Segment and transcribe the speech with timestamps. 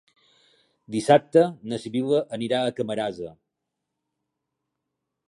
[0.95, 1.43] Dissabte
[1.73, 3.37] na Sibil·la anirà a Camarasa.